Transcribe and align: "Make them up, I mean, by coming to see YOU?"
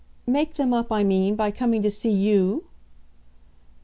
"Make 0.25 0.55
them 0.55 0.73
up, 0.73 0.91
I 0.91 1.03
mean, 1.03 1.35
by 1.35 1.51
coming 1.51 1.83
to 1.83 1.91
see 1.91 2.09
YOU?" 2.09 2.63